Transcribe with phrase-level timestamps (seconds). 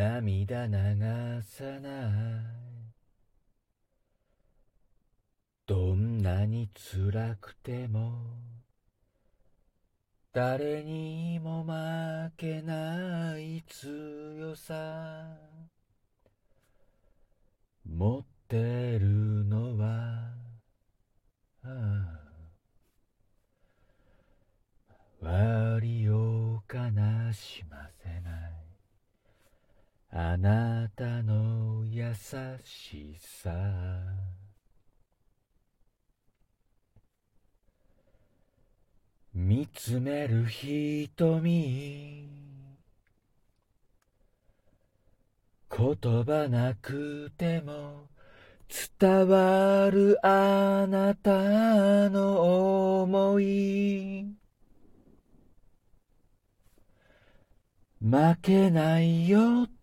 [0.00, 0.72] 涙流
[1.42, 1.92] さない。
[5.66, 8.14] どんなに辛くても
[10.32, 15.36] 誰にも負けない強さ。
[17.84, 20.32] 持ってるのは、
[21.62, 22.20] ああ
[25.20, 26.80] 割を悲
[27.34, 28.60] しませない
[30.12, 32.12] あなたの優
[32.64, 33.52] しさ。
[39.32, 42.28] 見つめる瞳。
[45.70, 48.08] 言葉なくても
[48.98, 54.26] 伝わるあなたの思い。
[58.00, 59.79] 負けないよって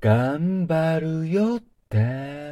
[0.00, 2.46] 頑張るよって。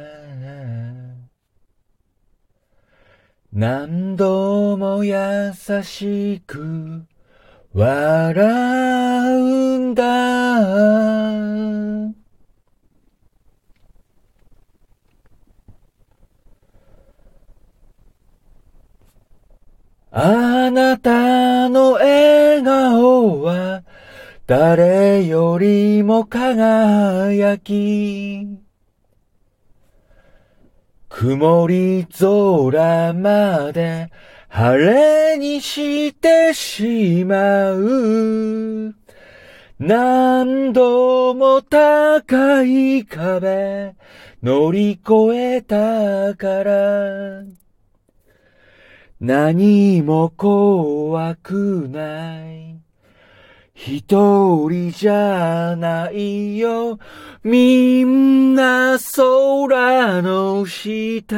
[3.51, 7.05] 何度も優しく
[7.73, 8.35] 笑
[9.39, 10.05] うんだ。
[20.17, 23.83] あなたの笑顔は
[24.47, 28.47] 誰よりも輝き
[31.09, 34.09] 曇り空まで
[34.47, 38.95] 晴れにしてしまう。
[39.77, 43.95] 何度も高い壁
[44.41, 47.64] 乗り越えたから。
[49.19, 52.79] 何も怖くない。
[53.73, 56.99] 一人じゃないよ。
[57.43, 61.35] みんな空の下。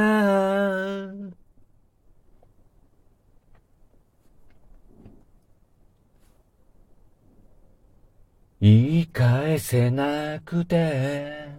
[8.59, 11.56] 言い返せなくて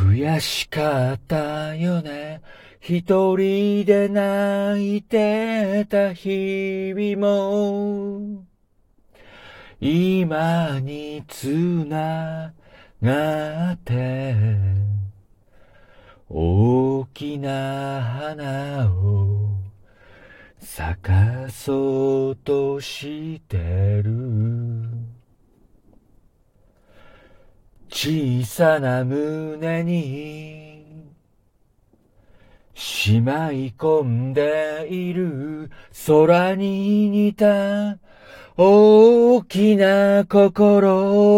[0.00, 2.40] 悔しかったよね。
[2.80, 8.46] 一人で泣いてた日々も、
[9.78, 11.48] 今につ
[11.86, 12.54] な
[13.02, 14.34] がって、
[16.30, 19.50] 大きな花を
[20.58, 24.69] 咲かそうとしてる。
[28.02, 31.12] 小さな胸に
[32.72, 35.70] しまい込んでいる
[36.06, 37.98] 空に似た
[38.56, 41.28] 大きな心。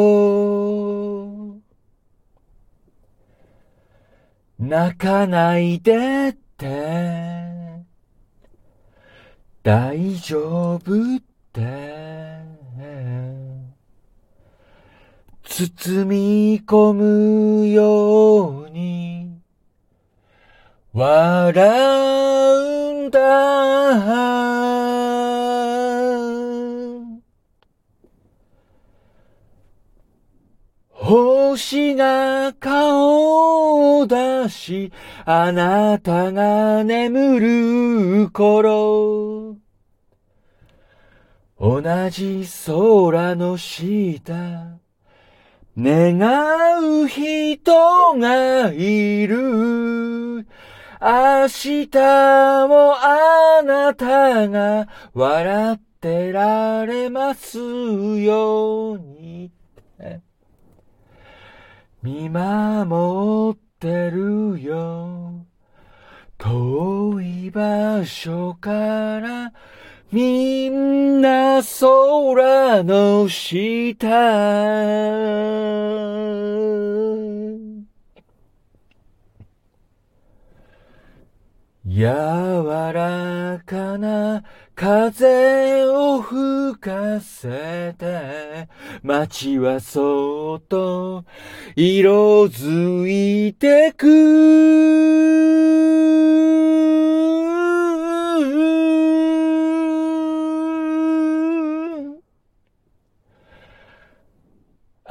[4.61, 7.83] 泣かないでって
[9.65, 12.12] 大丈夫って
[15.55, 19.39] 包み込むように。
[20.95, 21.53] 笑
[23.05, 24.33] うんだ。
[30.95, 34.91] 星が顔を出し、
[35.27, 37.41] あなたが眠
[38.25, 39.57] る頃、
[41.61, 44.79] 同じ空の下、
[45.79, 46.19] 願
[47.05, 50.47] う人がいる。
[51.05, 51.89] 明日
[52.69, 59.51] もあなたが笑ってられますように
[62.03, 65.45] 見守ってるよ
[66.39, 69.53] 遠い場所から
[70.13, 71.02] みんな
[71.61, 74.09] 空の下。
[81.85, 82.65] 柔
[82.95, 84.45] らかな
[84.75, 88.69] 風を吹かせて
[89.03, 91.25] 街はそっと
[91.77, 94.73] 色づいてく。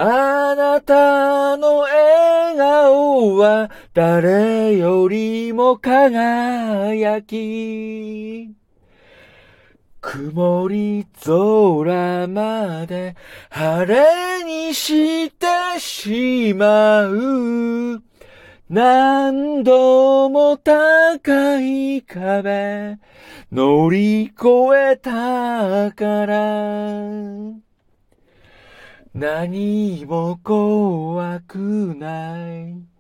[0.03, 8.49] あなたの笑顔は誰よりも輝き、
[10.01, 13.15] 曇り空まで
[13.51, 15.45] 晴れにして
[15.77, 18.01] しまう。
[18.71, 22.97] 何度も高い壁
[23.51, 24.33] 乗り越
[24.93, 27.70] えたから
[29.13, 31.57] 何も怖く
[31.97, 32.91] ない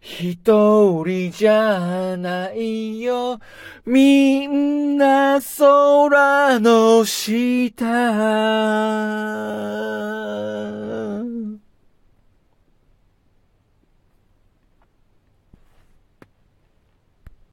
[0.00, 3.38] 一人じゃないよ。
[3.86, 7.86] みんな空の下。